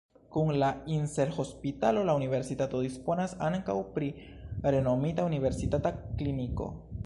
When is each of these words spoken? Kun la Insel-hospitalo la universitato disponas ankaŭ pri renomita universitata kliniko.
Kun 0.35 0.47
la 0.61 0.69
Insel-hospitalo 0.93 2.05
la 2.07 2.15
universitato 2.21 2.81
disponas 2.85 3.37
ankaŭ 3.49 3.77
pri 3.99 4.11
renomita 4.77 5.31
universitata 5.31 5.97
kliniko. 6.09 6.73